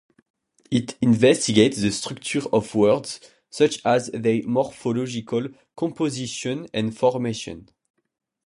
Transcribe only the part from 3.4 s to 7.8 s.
such as their morphological composition and formation.